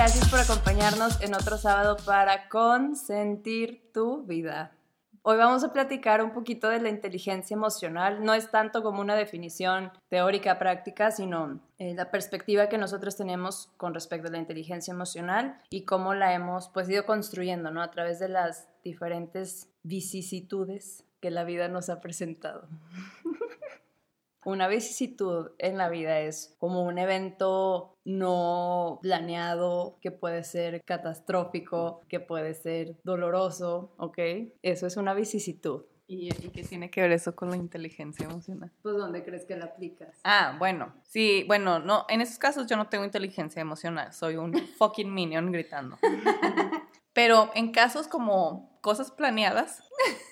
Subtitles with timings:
[0.00, 4.72] gracias por acompañarnos en otro sábado para consentir tu vida.
[5.20, 8.24] Hoy vamos a platicar un poquito de la inteligencia emocional.
[8.24, 13.68] No es tanto como una definición teórica práctica, sino eh, la perspectiva que nosotros tenemos
[13.76, 17.82] con respecto a la inteligencia emocional y cómo la hemos pues ido construyendo, ¿no?
[17.82, 22.66] A través de las diferentes vicisitudes que la vida nos ha presentado.
[24.44, 32.00] Una vicisitud en la vida es como un evento no planeado que puede ser catastrófico,
[32.08, 34.18] que puede ser doloroso, ¿ok?
[34.62, 35.84] Eso es una vicisitud.
[36.12, 38.72] ¿Y, qué tiene que ver eso con la inteligencia emocional?
[38.82, 40.18] Pues ¿dónde crees que la aplicas?
[40.24, 44.52] Ah, bueno, sí, bueno, no, en esos casos yo no tengo inteligencia emocional, soy un
[44.78, 45.98] fucking minion gritando.
[47.12, 49.84] Pero en casos como cosas planeadas,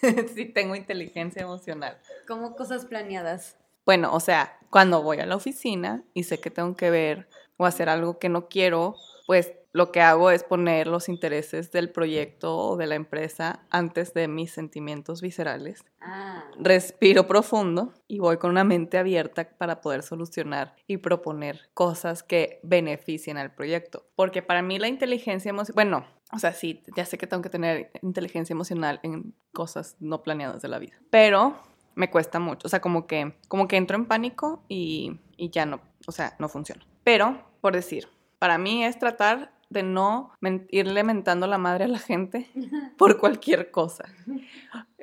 [0.34, 1.98] sí tengo inteligencia emocional.
[2.26, 3.56] ¿Cómo cosas planeadas?
[3.88, 7.64] Bueno, o sea, cuando voy a la oficina y sé que tengo que ver o
[7.64, 12.54] hacer algo que no quiero, pues lo que hago es poner los intereses del proyecto
[12.54, 15.86] o de la empresa antes de mis sentimientos viscerales.
[16.02, 16.44] Ah.
[16.58, 22.60] Respiro profundo y voy con una mente abierta para poder solucionar y proponer cosas que
[22.62, 24.04] beneficien al proyecto.
[24.16, 27.48] Porque para mí la inteligencia emocional, bueno, o sea, sí, ya sé que tengo que
[27.48, 31.00] tener inteligencia emocional en cosas no planeadas de la vida.
[31.08, 31.56] Pero
[31.98, 32.68] me cuesta mucho.
[32.68, 36.36] O sea, como que, como que entro en pánico y, y ya no, o sea,
[36.38, 36.86] no funciona.
[37.02, 40.32] Pero, por decir, para mí es tratar de no
[40.70, 42.48] irle mentando la madre a la gente
[42.96, 44.04] por cualquier cosa.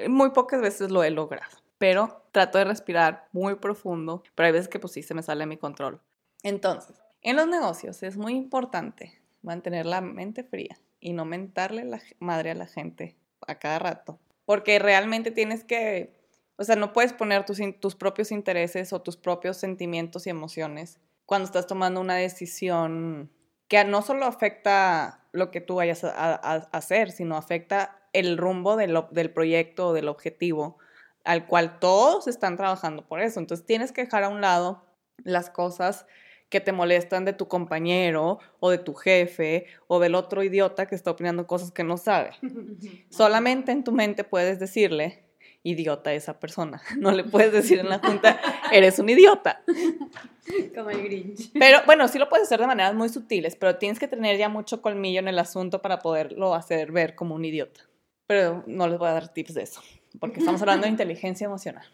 [0.08, 4.70] Muy pocas veces lo he logrado, pero trato de respirar muy profundo, pero hay veces
[4.70, 6.00] que pues sí se me sale a mi control.
[6.44, 12.00] Entonces, en los negocios es muy importante mantener la mente fría y no mentarle la
[12.20, 16.25] madre a la gente a cada rato, porque realmente tienes que
[16.58, 21.00] o sea, no puedes poner tus, tus propios intereses o tus propios sentimientos y emociones
[21.26, 23.32] cuando estás tomando una decisión
[23.68, 26.36] que no solo afecta lo que tú vayas a,
[26.72, 30.78] hacer, sino afecta el rumbo del, del proyecto o del objetivo
[31.24, 33.40] al cual todos están trabajando por eso.
[33.40, 34.86] Entonces tienes que dejar a un lado
[35.24, 36.06] las cosas
[36.50, 40.94] que te molestan de tu compañero o de tu jefe o del otro idiota que
[40.94, 42.32] está opinando cosas que no sabe.
[43.10, 45.25] Solamente en tu mente puedes decirle,
[45.66, 46.82] idiota esa persona.
[46.98, 48.40] No le puedes decir en la junta,
[48.72, 49.62] eres un idiota.
[50.76, 51.52] Como el Grinch.
[51.54, 54.48] Pero bueno, sí lo puedes hacer de maneras muy sutiles, pero tienes que tener ya
[54.48, 57.82] mucho colmillo en el asunto para poderlo hacer ver como un idiota.
[58.28, 59.82] Pero no les voy a dar tips de eso,
[60.20, 61.86] porque estamos hablando de inteligencia emocional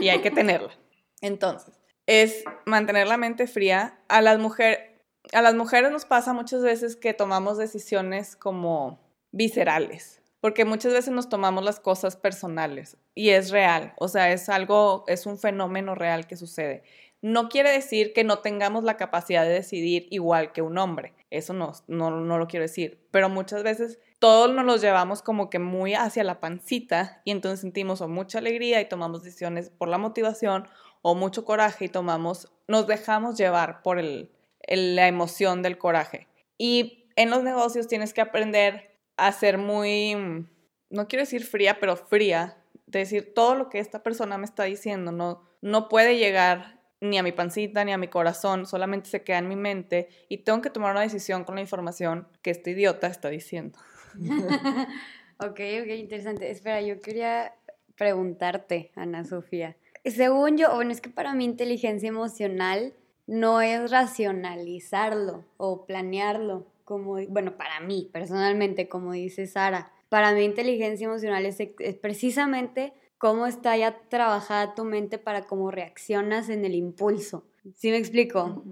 [0.00, 0.72] y hay que tenerla.
[1.20, 1.74] Entonces,
[2.06, 3.98] es mantener la mente fría.
[4.08, 9.00] A las, mujer, a las mujeres nos pasa muchas veces que tomamos decisiones como
[9.32, 14.48] viscerales porque muchas veces nos tomamos las cosas personales y es real, o sea, es
[14.48, 16.84] algo, es un fenómeno real que sucede.
[17.20, 21.52] No quiere decir que no tengamos la capacidad de decidir igual que un hombre, eso
[21.52, 25.58] no, no, no lo quiero decir, pero muchas veces todos nos los llevamos como que
[25.58, 29.98] muy hacia la pancita y entonces sentimos o mucha alegría y tomamos decisiones por la
[29.98, 30.68] motivación
[31.02, 34.30] o mucho coraje y tomamos, nos dejamos llevar por el,
[34.68, 36.28] la emoción del coraje.
[36.56, 40.46] Y en los negocios tienes que aprender a ser muy,
[40.90, 42.56] no quiero decir fría, pero fría,
[42.86, 47.18] de decir todo lo que esta persona me está diciendo, no, no puede llegar ni
[47.18, 50.62] a mi pancita ni a mi corazón, solamente se queda en mi mente y tengo
[50.62, 53.78] que tomar una decisión con la información que este idiota está diciendo.
[55.38, 56.50] ok, ok, interesante.
[56.50, 57.54] Espera, yo quería
[57.96, 59.76] preguntarte, Ana Sofía.
[60.04, 62.94] Según yo, bueno, es que para mí inteligencia emocional
[63.26, 70.44] no es racionalizarlo o planearlo, como, bueno, para mí personalmente, como dice Sara, para mí
[70.44, 71.58] inteligencia emocional es,
[72.00, 77.44] precisamente cómo está ya trabajada tu mente para cómo reaccionas en el impulso.
[77.74, 78.62] ¿Sí me explico?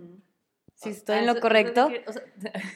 [0.76, 1.88] Si estoy en lo correcto.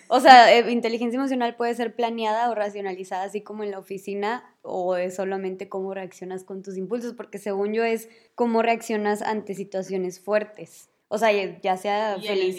[0.09, 4.57] O sea, eh, inteligencia emocional puede ser planeada o racionalizada, así como en la oficina,
[4.63, 9.55] o es solamente cómo reaccionas con tus impulsos, porque según yo es cómo reaccionas ante
[9.55, 10.88] situaciones fuertes.
[11.09, 12.59] O sea, ya sea feliz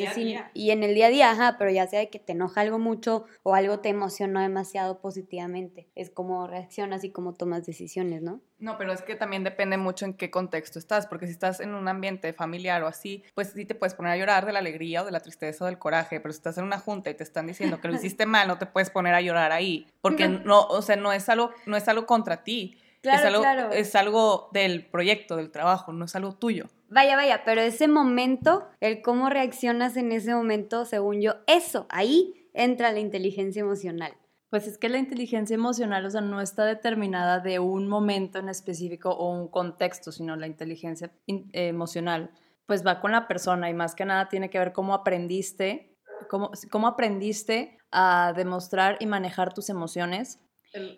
[0.54, 2.80] y en el día a día, ajá, pero ya sea de que te enoja algo
[2.80, 5.88] mucho o algo te emocionó demasiado positivamente.
[5.96, 8.42] Es como reaccionas y cómo tomas decisiones, ¿no?
[8.57, 11.74] No, pero es que también depende mucho en qué contexto estás, porque si estás en
[11.74, 15.04] un ambiente familiar o así, pues sí te puedes poner a llorar de la alegría
[15.04, 17.24] o de la tristeza o del coraje, pero si estás en una junta y te
[17.24, 20.66] están diciendo que lo hiciste mal, no te puedes poner a llorar ahí, porque no,
[20.66, 22.78] o sea, no es algo, no es algo contra ti.
[23.04, 26.66] Es algo, es algo del proyecto, del trabajo, no es algo tuyo.
[26.90, 32.50] Vaya, vaya, pero ese momento, el cómo reaccionas en ese momento, según yo, eso, ahí
[32.54, 34.13] entra la inteligencia emocional.
[34.50, 38.50] Pues es que la inteligencia emocional, o sea, no está determinada de un momento en
[38.50, 42.31] específico o un contexto, sino la inteligencia emocional,
[42.66, 45.95] pues va con la persona y más que nada tiene que ver cómo aprendiste,
[46.28, 50.40] cómo, cómo aprendiste a demostrar y manejar tus emociones.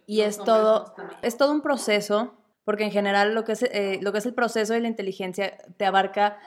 [0.06, 2.34] Y es todo, es todo un proceso,
[2.64, 5.58] porque en general lo que, es, eh, lo que es el proceso de la inteligencia
[5.78, 6.38] te abarca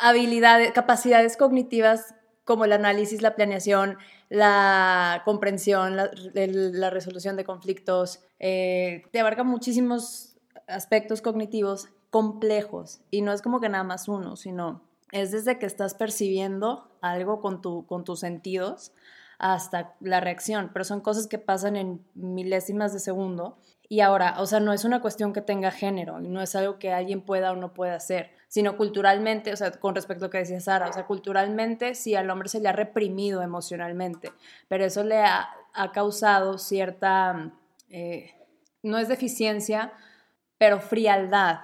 [0.00, 2.14] habilidades, capacidades cognitivas
[2.44, 3.98] como el análisis, la planeación,
[4.28, 10.36] la comprensión, la, resolución de conflictos, eh, te abarca muchísimos
[10.68, 13.00] aspectos cognitivos complejos.
[13.10, 17.40] Y no es como que nada más uno, sino es desde que estás percibiendo algo
[17.40, 18.92] con, tu, con tus sentidos
[19.38, 23.58] hasta la reacción, pero son cosas que pasan en milésimas de segundo.
[23.88, 26.92] Y ahora, o sea, no es una cuestión que tenga género, no es algo que
[26.92, 30.38] alguien pueda o no pueda hacer, sino culturalmente, o sea, con respecto a lo que
[30.38, 34.32] decía Sara, o sea, culturalmente sí al hombre se le ha reprimido emocionalmente,
[34.66, 35.48] pero eso le ha,
[35.92, 37.52] causado cierta,
[37.90, 38.34] eh,
[38.82, 39.92] no es deficiencia,
[40.58, 41.58] pero frialdad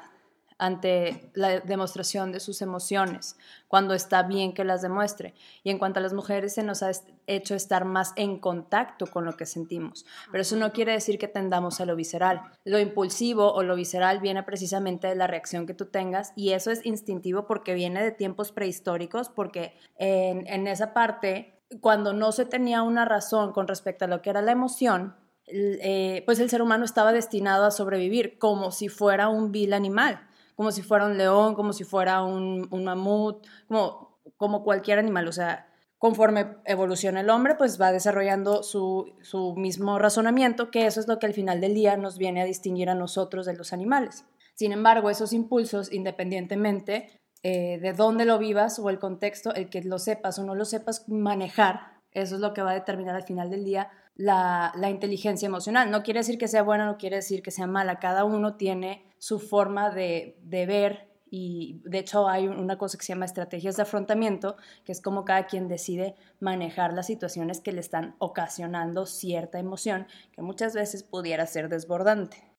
[0.62, 3.37] ante la demostración de sus emociones,
[3.67, 5.35] cuando está bien que las demuestre.
[5.64, 6.93] Y en cuanto a las mujeres, se nos ha
[7.26, 10.06] hecho estar más en contacto con lo que sentimos.
[10.31, 12.43] Pero eso no quiere decir que tendamos a lo visceral.
[12.64, 16.70] Lo impulsivo o lo visceral viene precisamente de la reacción que tú tengas y eso
[16.70, 22.44] es instintivo porque viene de tiempos prehistóricos, porque en, en esa parte, cuando no se
[22.44, 25.17] tenía una razón con respecto a lo que era la emoción,
[25.49, 30.29] eh, pues el ser humano estaba destinado a sobrevivir como si fuera un vil animal
[30.62, 35.26] como si fuera un león, como si fuera un, mamut, como, como cualquier animal.
[35.26, 35.69] O sea,
[35.99, 39.12] conforme evoluciona el hombre, pues va desarrollando su,
[39.56, 42.91] mismo razonamiento, que eso es lo que al final del día nos viene a distinguir
[42.91, 44.25] a nosotros de los animales.
[44.55, 49.82] Sin embargo, esos impulsos, independientemente eh, de dónde lo vivas o el contexto, el que
[49.82, 53.25] lo sepas o no lo sepas manejar, eso es lo que va a determinar al
[53.25, 55.91] final del día la, inteligencia emocional.
[55.91, 57.99] No quiere decir que sea buena, no quiere decir que sea mala.
[57.99, 63.14] Cada uno tiene su forma de, ver y de hecho hay una cosa que se
[63.14, 67.81] llama estrategias de afrontamiento, que es como cada quien decide manejar las situaciones que le
[67.81, 72.53] están ocasionando cierta emoción, que muchas veces pudiera ser desbordante.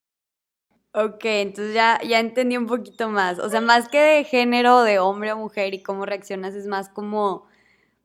[0.95, 3.39] Ok, entonces ya, ya entendí un poquito más.
[3.39, 6.89] O sea, más que de género, de hombre o mujer y cómo reaccionas, es más
[6.89, 7.47] como,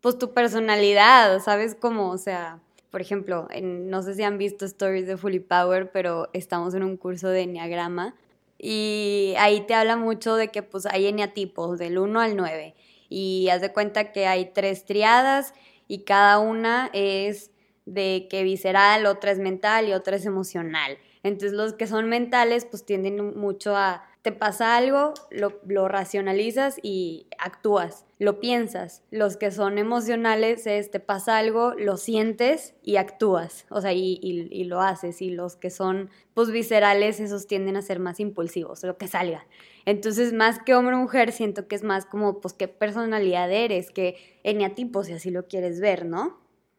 [0.01, 1.75] pues tu personalidad, ¿sabes?
[1.75, 2.63] Como, o sea,
[2.99, 6.97] por ejemplo, no sé si han visto stories de Fully Power, pero estamos en un
[6.97, 8.17] curso de enneagrama
[8.59, 12.75] y ahí te habla mucho de que pues hay eneatipos del 1 al 9
[13.09, 15.55] y haz de cuenta que hay tres triadas
[15.87, 17.53] y cada una es
[17.87, 20.99] de que visceral, otra es mental y otra es emocional.
[21.23, 27.29] Entonces los que son mentales pues tienden mucho a te pasa algo, lo, racionalizas y
[27.39, 29.03] actúas, lo piensas.
[29.11, 34.65] Los que son emocionales es te pasa algo, lo sientes y actúas, o sea, y,
[34.65, 35.23] lo haces.
[35.23, 39.47] Y los que son pues viscerales, esos tienden a ser más impulsivos, lo que salga.
[39.87, 43.91] Entonces, más que hombre o mujer, siento que es más como, pues, qué personalidad eres,
[43.91, 46.39] qué eneatipo, si así lo quieres ver, ¿no?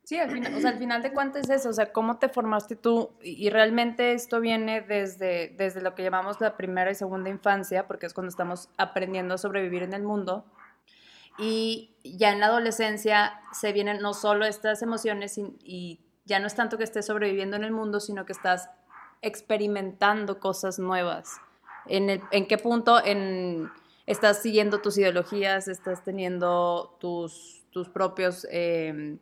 [0.09, 2.29] Sí, al final, o sea, al final de cuentas es eso, o sea, cómo te
[2.29, 7.29] formaste tú y realmente esto viene desde, desde lo que llamamos la primera y segunda
[7.29, 10.45] infancia, porque es cuando estamos aprendiendo a sobrevivir en el mundo.
[11.37, 16.55] Y ya en la adolescencia se vienen no solo estas emociones y, ya no es
[16.55, 18.67] tanto que estés sobreviviendo en el mundo, sino que estás
[19.21, 21.39] experimentando cosas nuevas.
[21.85, 23.69] ¿En, el, en qué punto en,
[24.07, 28.47] estás siguiendo tus ideologías, estás teniendo tus, tus propios...
[28.49, 29.19] Eh,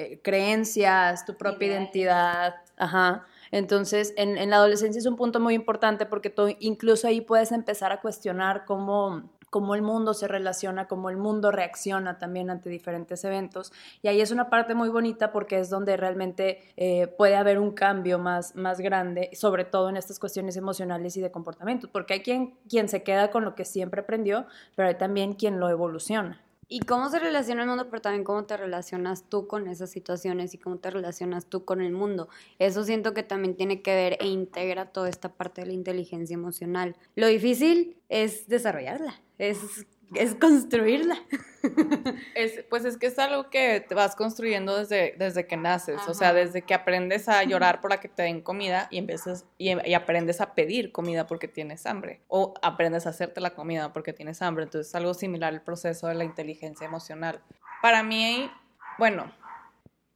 [0.00, 2.54] eh, creencias, tu propia identidad.
[2.76, 3.26] Ajá.
[3.50, 7.52] Entonces, en, en, la adolescencia es un punto muy importante porque tú incluso ahí puedes
[7.52, 12.70] empezar a cuestionar cómo, cómo el mundo se relaciona, cómo el mundo reacciona también ante
[12.70, 13.72] diferentes eventos.
[14.00, 17.72] Y ahí es una parte muy bonita porque es donde realmente eh, puede haber un
[17.72, 22.20] cambio más, más grande, sobre todo en estas cuestiones emocionales y de comportamiento, porque hay
[22.20, 26.40] quien, quien se queda con lo que siempre aprendió, pero hay también quien lo evoluciona.
[26.72, 30.54] Y cómo se relaciona el mundo, pero también cómo te relacionas tú con esas situaciones
[30.54, 32.28] y cómo te relacionas tú con el mundo.
[32.60, 36.34] Eso siento que también tiene que ver e integra toda esta parte de la inteligencia
[36.34, 36.94] emocional.
[37.16, 39.84] Lo difícil es desarrollarla, es
[40.14, 41.16] es construirla.
[42.34, 46.14] Es, pues es que es algo que te vas construyendo desde, desde que naces, o
[46.14, 49.70] sea, desde que aprendes a llorar por la que te den comida y empiezas y,
[49.92, 54.40] aprendes a pedir comida porque tienes hambre, o aprendes a hacerte la comida porque tienes
[54.40, 57.42] hambre, entonces es algo similar al proceso de la inteligencia emocional.
[57.82, 58.50] Para mí,
[58.98, 59.30] bueno,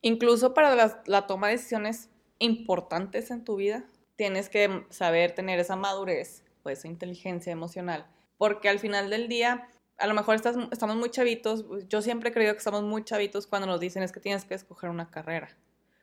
[0.01, 2.09] incluso para la, la toma de decisiones
[2.39, 3.85] importantes en tu vida,
[4.17, 8.07] tienes que saber tener esa madurez o esa inteligencia emocional,
[8.39, 12.33] porque al final del día a lo mejor estás, estamos muy chavitos, yo siempre he
[12.33, 15.49] creído que estamos muy chavitos cuando nos dicen es que tienes que escoger una carrera.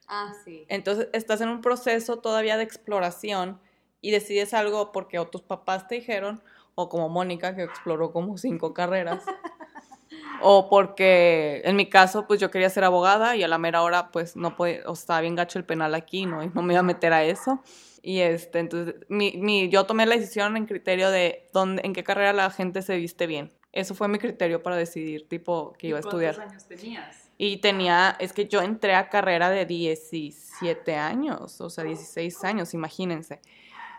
[0.07, 0.65] Ah, sí.
[0.67, 3.59] Entonces estás en un proceso todavía de exploración
[4.01, 6.41] y decides algo porque o tus papás te dijeron,
[6.75, 9.23] o como Mónica que exploró como cinco carreras.
[10.41, 14.11] o porque en mi caso pues yo quería ser abogada y a la mera hora
[14.11, 16.43] pues no podía, o estaba bien gacho el penal aquí, ¿no?
[16.43, 17.61] Y no me iba a meter a eso.
[18.01, 22.03] Y este, entonces, mi, mi, yo tomé la decisión en criterio de dónde, en qué
[22.03, 23.51] carrera la gente se viste bien.
[23.73, 26.35] Eso fue mi criterio para decidir, tipo, que iba a estudiar.
[26.35, 27.31] ¿Cuántos años tenías?
[27.37, 32.73] Y tenía, es que yo entré a carrera de 17 años, o sea, 16 años,
[32.73, 33.39] imagínense.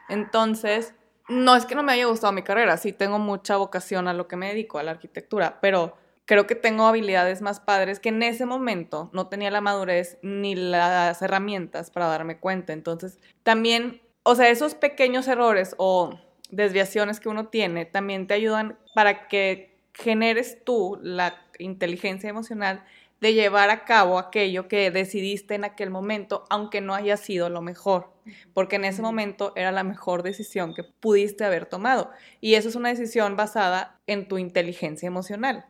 [0.08, 0.94] Entonces,
[1.28, 4.28] no es que no me haya gustado mi carrera, sí tengo mucha vocación a lo
[4.28, 8.22] que me dedico, a la arquitectura, pero creo que tengo habilidades más padres que en
[8.22, 12.72] ese momento no tenía la madurez ni las herramientas para darme cuenta.
[12.72, 16.18] Entonces, también, o sea, esos pequeños errores o
[16.52, 22.84] desviaciones que uno tiene también te ayudan para que generes tú la inteligencia emocional
[23.20, 27.62] de llevar a cabo aquello que decidiste en aquel momento, aunque no haya sido lo
[27.62, 28.12] mejor,
[28.52, 32.10] porque en ese momento era la mejor decisión que pudiste haber tomado.
[32.40, 35.66] Y eso es una decisión basada en tu inteligencia emocional.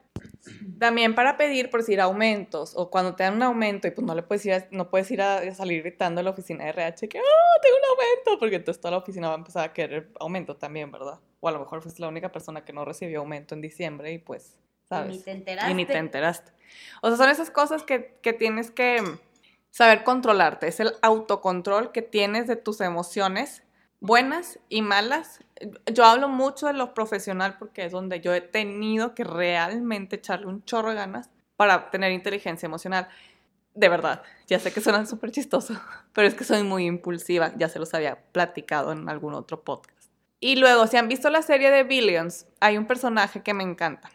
[0.79, 4.15] También para pedir, por decir, aumentos, o cuando te dan un aumento y pues no
[4.15, 7.09] le puedes ir a, no puedes ir a salir gritando a la oficina de RH
[7.09, 8.39] que, ¡oh, tengo un aumento!
[8.41, 11.21] Porque entonces toda la oficina va a empezar a querer aumento también, ¿verdad?
[11.41, 14.19] O a lo mejor fuiste la única persona que no recibió aumento en diciembre y
[14.19, 15.15] pues, ¿sabes?
[15.15, 15.71] Y ni te enteraste.
[15.71, 16.53] Y ni te enteraste.
[17.03, 19.01] O sea, son esas cosas que, que tienes que
[19.71, 20.67] saber controlarte.
[20.67, 23.63] Es el autocontrol que tienes de tus emociones
[24.03, 25.39] buenas y malas.
[25.87, 30.47] Yo hablo mucho de lo profesional porque es donde yo he tenido que realmente echarle
[30.47, 33.09] un chorro de ganas para tener inteligencia emocional.
[33.75, 35.81] De verdad, ya sé que suena súper chistoso,
[36.13, 40.11] pero es que soy muy impulsiva, ya se los había platicado en algún otro podcast.
[40.41, 44.11] Y luego, si han visto la serie de Billions, hay un personaje que me encanta,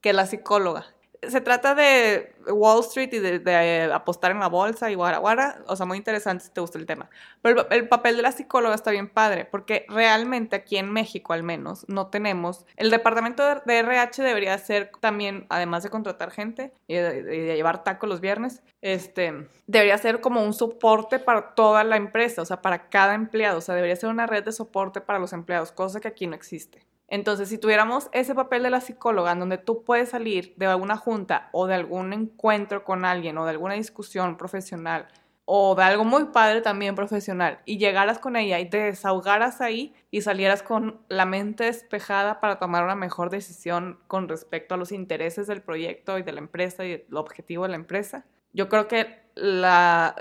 [0.00, 0.86] que es la psicóloga
[1.28, 5.62] se trata de Wall Street y de, apostar en la bolsa y guara guara.
[5.66, 7.10] O sea, muy interesante si te gusta el tema.
[7.42, 11.42] Pero el, papel de la psicóloga está bien padre, porque realmente aquí en México al
[11.42, 12.64] menos no tenemos.
[12.76, 18.08] El departamento de, RH debería ser también, además de contratar gente y de, llevar tacos
[18.08, 22.88] los viernes, este, debería ser como un soporte para toda la empresa, o sea, para
[22.88, 23.58] cada empleado.
[23.58, 26.34] O sea, debería ser una red de soporte para los empleados, cosa que aquí no
[26.34, 26.89] existe.
[27.10, 30.96] Entonces, si tuviéramos ese papel de la psicóloga en donde tú puedes salir de alguna
[30.96, 35.08] junta o de algún encuentro con alguien o de alguna discusión profesional
[35.44, 39.92] o de algo muy padre también profesional y llegaras con ella y te desahogaras ahí
[40.12, 44.92] y salieras con la mente despejada para tomar una mejor decisión con respecto a los
[44.92, 48.24] intereses del proyecto y de la empresa y el objetivo de la empresa.
[48.52, 49.18] Yo creo que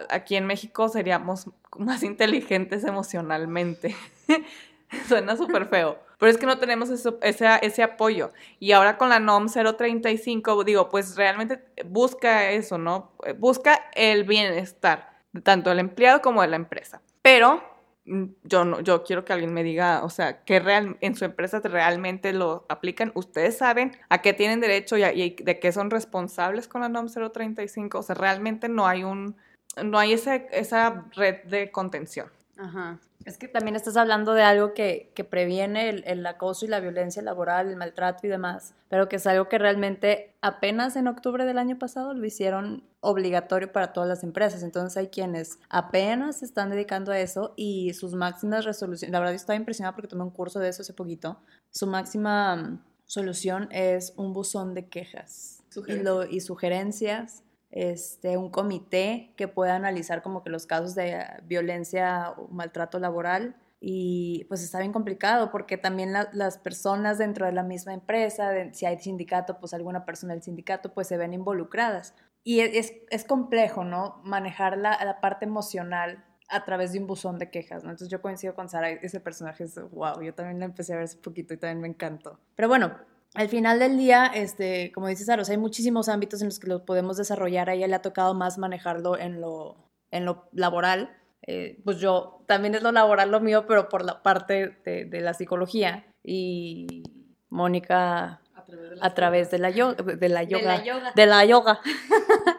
[0.10, 3.96] aquí en México seríamos más inteligentes emocionalmente.
[5.08, 6.00] Suena súper feo.
[6.18, 8.32] Pero es que no tenemos eso, ese, ese apoyo.
[8.60, 13.14] Y ahora con la NOM 035, digo, pues realmente busca eso, ¿no?
[13.38, 17.02] Busca el bienestar, tanto del empleado como de la empresa.
[17.22, 17.64] Pero
[18.06, 21.24] mm, yo no, yo quiero que alguien me diga, o sea, que real, en su
[21.24, 23.14] empresa realmente lo aplican.
[23.16, 27.08] Ustedes saben a qué tienen derecho y, y de qué son responsables con la NOM
[27.08, 27.98] 035.
[27.98, 29.38] O sea, realmente no hay un,
[29.84, 32.30] no hay ese, esa red de contención.
[32.60, 33.00] Ajá.
[33.24, 36.82] Es que también estás hablando de algo que, que previene el, el, acoso y la
[36.82, 41.46] violencia laboral, el maltrato y demás, pero que es algo que realmente apenas en octubre
[41.46, 44.62] del año pasado lo hicieron obligatorio para todas las empresas.
[44.62, 49.34] Entonces hay quienes apenas se están dedicando a eso y sus máximas resoluciones, la verdad
[49.34, 51.40] yo estaba impresionada porque tomé un curso de eso hace poquito,
[51.72, 58.50] su máxima mm, solución es un buzón de quejas y, lo, y sugerencias este, un
[58.50, 64.62] comité que pueda analizar como que los casos de violencia o maltrato laboral y pues
[64.62, 69.60] está bien complicado porque también las personas dentro de la misma empresa, si hay sindicato,
[69.60, 72.14] pues alguna persona del sindicato pues se ven involucradas.
[72.44, 74.22] Y e, es, es complejo, ¿no?
[74.24, 77.92] Manejar la, la, parte emocional a través de un buzón de quejas, ¿no?
[77.92, 81.06] Entonces yo coincido con Sara, ese personaje es, wow, yo también la empecé a ver
[81.06, 82.40] hace poquito y también me encantó.
[82.56, 82.98] Pero bueno,
[83.36, 86.86] al final del día, este, como dices, Aros, hay muchísimos ámbitos en los que lo
[86.86, 87.70] podemos desarrollar.
[87.70, 91.16] A ella le ha tocado más manejarlo en lo, en lo laboral.
[91.46, 95.34] Eh, pues yo también es lo laboral lo mío, pero por la parte de la
[95.34, 96.06] psicología.
[96.24, 97.04] Y
[97.50, 98.42] Mónica
[99.02, 100.72] a través de la, yoga, de la yoga.
[100.72, 101.12] De la yoga.
[101.16, 101.82] De la yoga.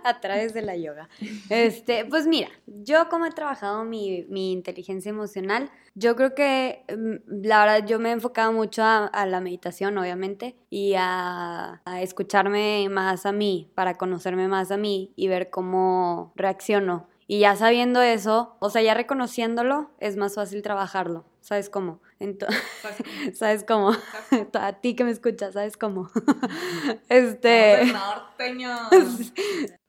[0.05, 1.09] a través de la yoga.
[1.49, 7.45] Este, pues mira, yo como he trabajado mi, mi inteligencia emocional, yo creo que mm,
[7.47, 12.03] la verdad yo me he enfocado mucho a, a la meditación, obviamente, y a, a,
[12.03, 17.09] escucharme más a mí, para conocerme más a mí y ver cómo reacciono.
[17.31, 21.25] Y ya sabiendo eso, o sea, ya reconociéndolo, es más fácil trabajarlo.
[21.41, 22.01] ¿Sabes cómo?
[22.19, 22.61] Entonces,
[23.35, 23.93] ¿Sabes cómo?
[24.55, 26.11] A ti que me escuchas, ¿sabes cómo?
[27.09, 27.85] este...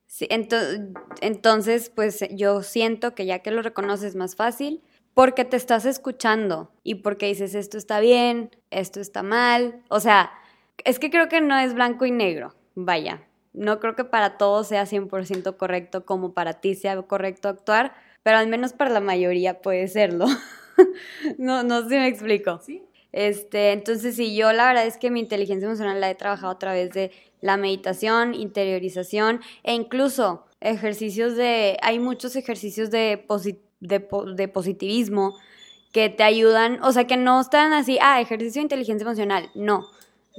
[0.05, 0.81] Sí, entonces,
[1.21, 4.83] entonces, pues yo siento que ya que lo reconoces es más fácil
[5.15, 9.81] porque te estás escuchando y porque dices esto está bien, esto está mal.
[9.89, 10.31] O sea,
[10.83, 12.53] es que creo que no es blanco y negro.
[12.75, 17.93] vaya, no creo que para todos sea 100% correcto como para ti sea correcto actuar,
[18.24, 20.25] pero al menos para la mayoría puede serlo.
[21.38, 22.60] no, no sé si me explico.
[22.63, 22.84] Sí.
[23.12, 26.60] Este, entonces sí, yo la verdad es que mi inteligencia emocional la he trabajado a
[26.60, 33.25] través de la meditación, interiorización e incluso ejercicios de, hay muchos ejercicios de,
[33.79, 35.36] de, de positivismo
[35.91, 39.88] que te ayudan, o sea, que no están así, ah, ejercicio de inteligencia emocional, no.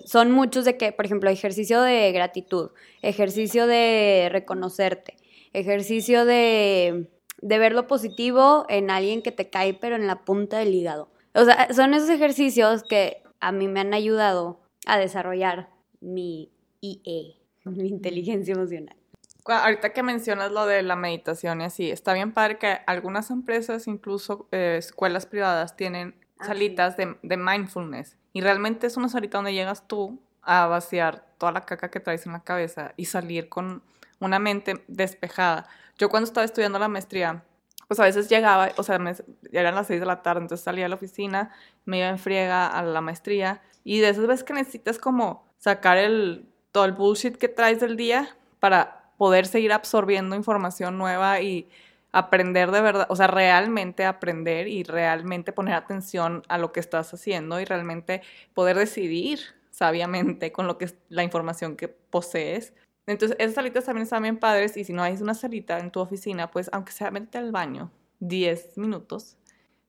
[0.04, 2.70] Son muchos de que, por ejemplo, ejercicio de gratitud,
[3.02, 5.16] ejercicio de reconocerte,
[5.52, 10.58] ejercicio de, de ver lo positivo en alguien que te cae, pero en la punta
[10.58, 11.10] del hígado.
[11.34, 15.70] O sea, son esos ejercicios que a mí me han ayudado a desarrollar
[16.00, 18.96] mi IE, mi inteligencia emocional.
[19.44, 23.88] Ahorita que mencionas lo de la meditación y así, está bien padre que algunas empresas,
[23.88, 28.16] incluso eh, escuelas privadas, tienen salitas de, de mindfulness.
[28.32, 32.26] Y realmente es una salita donde llegas tú a vaciar toda la caca que traes
[32.26, 33.82] en la cabeza y salir con
[34.20, 35.68] una mente despejada.
[35.98, 37.44] Yo cuando estaba estudiando la maestría,
[37.88, 40.64] pues a veces llegaba, o sea, me, ya eran las 6 de la tarde, entonces
[40.64, 41.52] salía a la oficina,
[41.84, 45.98] me iba en friega a la maestría y de esas veces que necesitas como sacar
[45.98, 51.68] el, todo el bullshit que traes del día para poder seguir absorbiendo información nueva y
[52.12, 57.12] aprender de verdad, o sea, realmente aprender y realmente poner atención a lo que estás
[57.14, 58.22] haciendo y realmente
[58.54, 59.40] poder decidir
[59.70, 62.74] sabiamente con lo que es la información que posees.
[63.06, 66.00] Entonces, esas salitas también están bien padres y si no hay una salita en tu
[66.00, 67.90] oficina, pues aunque sea vete al baño
[68.20, 69.38] 10 minutos,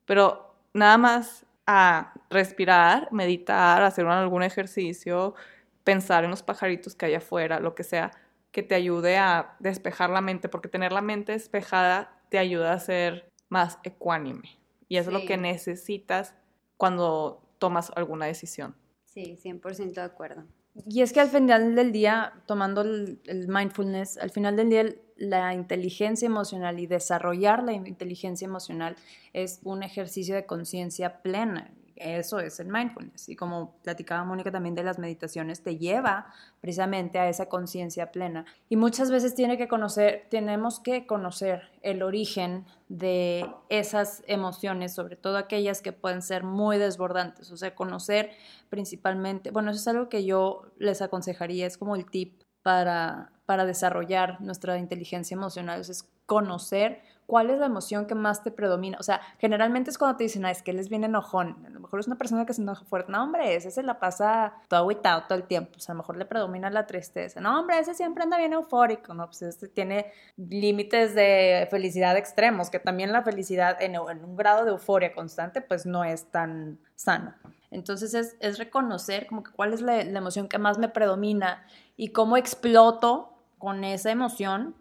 [0.06, 5.36] pero nada más a respirar, meditar, hacer algún ejercicio,
[5.84, 8.12] pensar en los pajaritos que hay afuera, lo que sea,
[8.54, 12.80] que te ayude a despejar la mente, porque tener la mente despejada te ayuda a
[12.80, 14.58] ser más ecuánime.
[14.88, 16.36] Y es lo que necesitas
[16.78, 18.76] cuando tomas alguna decisión.
[19.06, 20.44] Sí, 100% de acuerdo.
[20.88, 24.86] Y es que al final del día, tomando el, el mindfulness, al final del día
[25.18, 28.96] la inteligencia emocional y desarrollar la inteligencia emocional
[29.34, 31.72] es un ejercicio de conciencia plena.
[31.96, 33.30] Eso es el mindfulness.
[33.30, 38.46] Y como platicaba Mónica también de las meditaciones, te lleva precisamente a esa conciencia plena.
[38.70, 45.16] Y muchas veces tiene que conocer, tenemos que conocer el origen de esas emociones, sobre
[45.16, 47.52] todo aquellas que pueden ser muy desbordantes.
[47.52, 48.32] O sea, conocer
[48.70, 53.66] principalmente, bueno, eso es algo que yo les aconsejaría, es como el tip para, para
[53.66, 57.02] desarrollar nuestra inteligencia emocional, es conocer
[57.34, 58.96] cuál es la emoción que más te predomina.
[59.00, 61.66] O sea, generalmente es cuando te dicen, ah, es que él es bien enojón.
[61.66, 63.12] A lo mejor es una persona que se enoja fuerte.
[63.12, 65.72] No, hombre, ese se la pasa todo agüitado todo el tiempo.
[65.76, 67.42] O sea, a lo mejor le predomina la tristeza.
[67.42, 69.16] No, hombre, ese siempre anda bien eufórico.
[69.16, 74.36] No, pues este tiene límites de felicidad extremos, que también la felicidad en, en un
[74.36, 77.34] grado de euforia constante, pues no es tan sano.
[77.72, 81.66] Entonces es, es reconocer como que cuál es la, la emoción que más me predomina
[81.98, 84.76] y cómo exploto con esa emoción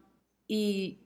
[0.47, 1.02] y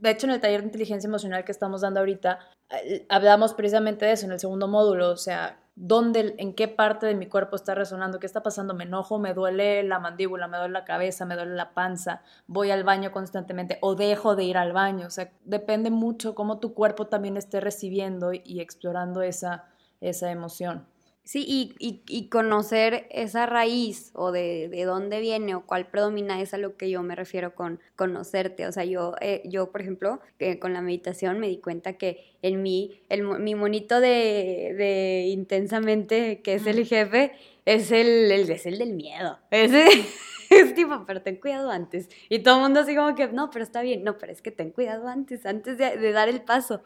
[0.00, 2.38] de hecho, en el taller de inteligencia emocional que estamos dando ahorita,
[2.70, 7.06] eh, hablamos precisamente de eso en el segundo módulo, o sea, dónde, en qué parte
[7.06, 10.56] de mi cuerpo está resonando, qué está pasando, me enojo, me duele la mandíbula, me
[10.56, 14.56] duele la cabeza, me duele la panza, voy al baño constantemente o dejo de ir
[14.56, 19.22] al baño, o sea, depende mucho cómo tu cuerpo también esté recibiendo y, y explorando
[19.22, 19.66] esa,
[20.00, 20.86] esa emoción.
[21.30, 26.40] Sí, y, y, y conocer esa raíz o de, de, dónde viene o cuál predomina
[26.40, 28.66] es a lo que yo me refiero con conocerte.
[28.66, 30.18] O sea, yo, eh, yo por ejemplo,
[30.60, 36.42] con la meditación me di cuenta que en mí, el, mi monito de, de intensamente,
[36.42, 37.30] que es el jefe,
[37.64, 39.38] es el, el, es el del miedo.
[39.52, 39.86] Ese,
[40.50, 42.08] es tipo, pero ten cuidado antes.
[42.28, 44.02] Y todo el mundo así como que, no, pero está bien.
[44.02, 46.82] No, pero es que ten cuidado antes, antes de, de dar el paso.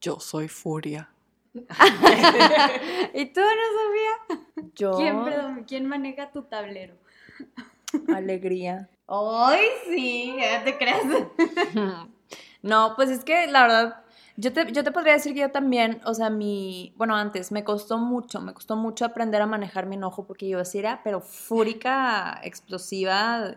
[0.00, 1.10] Yo soy furia.
[3.14, 4.70] ¿Y tú, Ana Sofía?
[4.74, 4.96] Yo.
[4.96, 6.94] ¿Quién, perdón, ¿Quién maneja tu tablero?
[8.14, 8.88] Alegría.
[9.06, 10.36] ¡Ay, sí!
[10.38, 11.02] Ya te creas.
[12.60, 14.04] No, pues es que la verdad,
[14.36, 17.62] yo te, yo te podría decir que yo también, o sea, mi, bueno, antes me
[17.62, 21.20] costó mucho, me costó mucho aprender a manejar mi enojo porque yo así era, pero
[21.20, 23.54] fúrica, explosiva,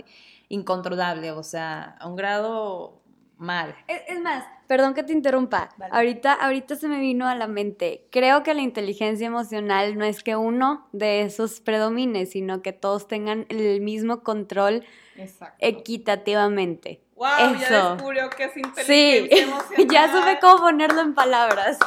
[0.50, 3.01] incontrolable, o sea, a un grado
[3.42, 3.76] mal.
[3.88, 5.94] Es, es más, perdón que te interrumpa, vale.
[5.94, 10.24] ahorita, ahorita se me vino a la mente, creo que la inteligencia emocional no es
[10.24, 14.86] que uno de esos predomine, sino que todos tengan el mismo control
[15.18, 15.58] Exacto.
[15.60, 17.02] equitativamente.
[17.16, 17.28] ¡Wow!
[17.56, 17.70] Eso.
[17.70, 19.88] Ya descubrió que es inteligencia sí, emocional.
[19.92, 21.78] ya supe cómo ponerlo en palabras.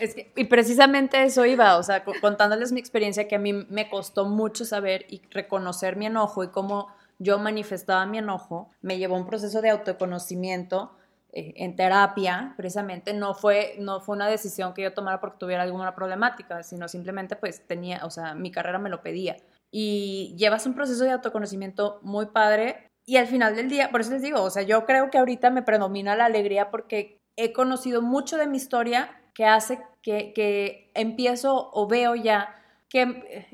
[0.00, 3.88] Es que, y precisamente eso iba, o sea, contándoles mi experiencia que a mí me
[3.88, 6.88] costó mucho saber y reconocer mi enojo y cómo
[7.24, 10.96] yo manifestaba mi enojo, me llevó un proceso de autoconocimiento
[11.32, 15.62] eh, en terapia, precisamente, no fue, no fue una decisión que yo tomara porque tuviera
[15.62, 19.36] alguna problemática, sino simplemente pues tenía, o sea, mi carrera me lo pedía.
[19.76, 24.12] y llevas un proceso de autoconocimiento muy padre y al final del día, por eso
[24.12, 28.00] les digo, o sea, yo creo que ahorita me predomina la alegría porque he conocido
[28.02, 32.54] mucho de mi historia que hace que, que empiezo o veo ya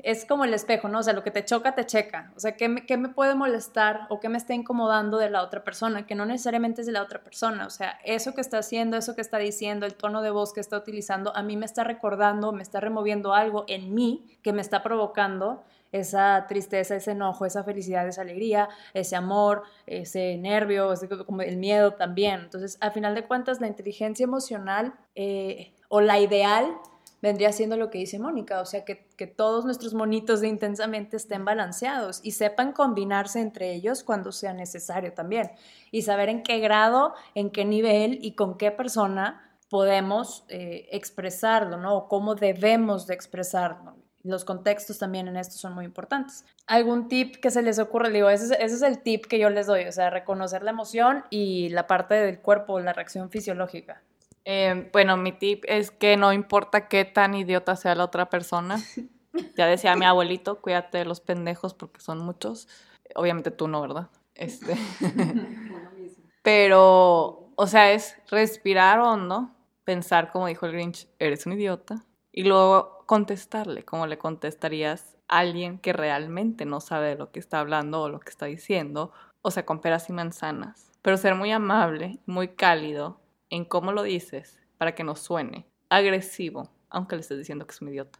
[0.03, 0.99] es como el espejo, ¿no?
[0.99, 2.31] O sea, lo que te choca, te checa.
[2.35, 5.41] O sea, ¿qué me, ¿qué me, puede molestar o qué me está incomodando de la
[5.41, 6.05] otra persona?
[6.05, 7.65] Que no necesariamente es de la otra persona.
[7.65, 10.59] O sea, eso que está haciendo, eso que está diciendo, el tono de voz que
[10.59, 14.61] está utilizando, a mí me está recordando, me está removiendo algo en mí que me
[14.61, 21.09] está provocando esa tristeza, ese enojo, esa felicidad, esa alegría, ese amor, ese nervio, ese,
[21.09, 22.41] como el miedo también.
[22.41, 26.77] Entonces, al final de cuentas, la inteligencia emocional eh, o la ideal
[27.21, 31.17] vendría siendo lo que dice Mónica, o sea, que, que, todos nuestros monitos de intensamente
[31.17, 35.51] estén balanceados y sepan combinarse entre ellos cuando sea necesario también
[35.91, 41.77] y saber en qué grado, en qué nivel y con qué persona podemos eh, expresarlo,
[41.77, 41.95] ¿no?
[41.95, 43.95] O cómo debemos de expresarlo.
[44.23, 46.45] Los contextos también en esto son muy importantes.
[46.67, 48.11] ¿Algún tip que se les ocurre?
[48.11, 50.71] Digo, ese es, ese es el tip que yo les doy, o sea, reconocer la
[50.71, 54.01] emoción y la parte del cuerpo, la reacción fisiológica.
[54.45, 58.77] Eh, bueno, mi tip es que no importa qué tan idiota sea la otra persona.
[59.55, 62.67] Ya decía mi abuelito, cuídate de los pendejos porque son muchos.
[63.15, 64.09] Obviamente tú no, ¿verdad?
[64.35, 64.75] Este.
[66.43, 69.51] Pero, o sea, es respirar hondo,
[69.85, 75.39] pensar como dijo el Grinch, eres un idiota, y luego contestarle como le contestarías a
[75.39, 79.11] alguien que realmente no sabe de lo que está hablando o lo que está diciendo,
[79.41, 80.91] o sea, con peras y manzanas.
[81.01, 83.19] Pero ser muy amable, muy cálido,
[83.51, 87.81] en cómo lo dices para que no suene agresivo, aunque le estés diciendo que es
[87.81, 88.17] un idiota.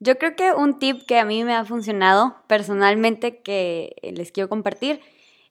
[0.00, 4.48] Yo creo que un tip que a mí me ha funcionado personalmente que les quiero
[4.48, 5.00] compartir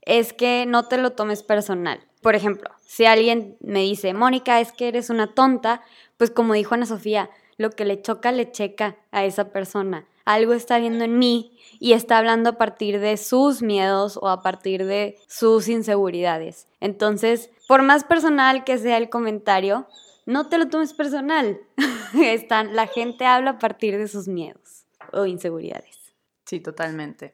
[0.02, 2.06] es que no te lo tomes personal.
[2.22, 5.82] Por ejemplo, si alguien me dice, Mónica, es que eres una tonta,
[6.18, 10.08] pues como dijo Ana Sofía, lo que le choca, le checa a esa persona.
[10.26, 14.42] Algo está viendo en mí y está hablando a partir de sus miedos o a
[14.42, 16.68] partir de sus inseguridades.
[16.80, 19.88] Entonces, por más personal que sea el comentario,
[20.26, 21.60] no te lo tomes personal.
[22.14, 26.14] Están, la gente habla a partir de sus miedos o inseguridades.
[26.46, 27.34] Sí, totalmente.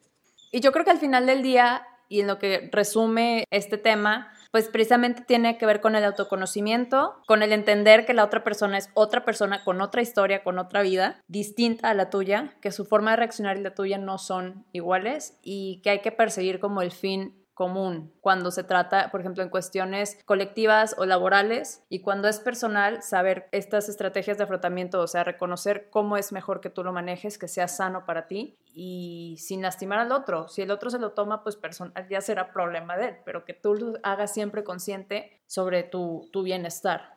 [0.51, 4.31] Y yo creo que al final del día, y en lo que resume este tema,
[4.51, 8.77] pues precisamente tiene que ver con el autoconocimiento, con el entender que la otra persona
[8.77, 12.85] es otra persona con otra historia, con otra vida, distinta a la tuya, que su
[12.85, 16.81] forma de reaccionar y la tuya no son iguales y que hay que perseguir como
[16.81, 22.29] el fin común cuando se trata, por ejemplo, en cuestiones colectivas o laborales y cuando
[22.29, 26.85] es personal, saber estas estrategias de afrontamiento, o sea, reconocer cómo es mejor que tú
[26.85, 30.47] lo manejes, que sea sano para ti y sin lastimar al otro.
[30.47, 33.53] Si el otro se lo toma, pues personal ya será problema de él, pero que
[33.53, 37.13] tú lo hagas siempre consciente sobre tu, tu bienestar.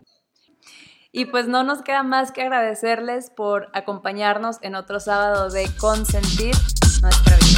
[1.12, 6.56] Y pues no nos queda más que agradecerles por acompañarnos en otro sábado de consentir
[7.00, 7.51] nuestra vida.